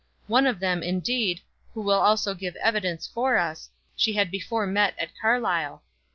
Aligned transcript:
One 0.25 0.47
of 0.47 0.59
them, 0.59 0.81
indeed, 0.81 1.41
who 1.75 1.81
will 1.83 1.99
also 2.01 2.33
give 2.33 2.55
evidence 2.55 3.05
for 3.05 3.37
us, 3.37 3.69
she 3.95 4.13
had 4.13 4.31
before 4.31 4.65
met 4.65 4.95
at 4.97 5.11
Carlisle. 5.21 5.83